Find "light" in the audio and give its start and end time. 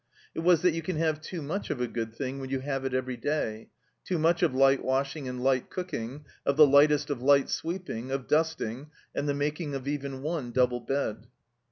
4.55-4.83, 5.43-5.69, 7.21-7.49